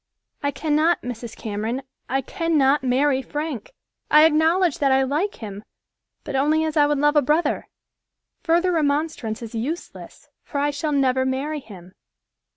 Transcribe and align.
"I 0.41 0.49
cannot, 0.49 1.03
Mrs. 1.03 1.37
Cameron, 1.37 1.83
I 2.09 2.21
cannot 2.21 2.81
marry 2.83 3.21
Frank. 3.21 3.71
I 4.09 4.25
acknowledge 4.25 4.79
that 4.79 4.91
I 4.91 5.03
like 5.03 5.35
him, 5.35 5.63
but 6.23 6.35
only 6.35 6.63
as 6.63 6.75
I 6.75 6.87
would 6.87 6.97
love 6.97 7.15
a 7.15 7.21
brother. 7.21 7.67
Further 8.41 8.71
remonstrance 8.71 9.43
is 9.43 9.53
useless, 9.53 10.27
for 10.43 10.57
I 10.59 10.71
shall 10.71 10.91
never 10.91 11.23
marry 11.23 11.59
him." 11.59 11.93